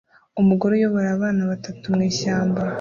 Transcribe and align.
Umugore 0.41 0.71
uyobora 0.75 1.07
abana 1.17 1.41
batatu 1.51 1.83
mwishyamba 1.95 2.59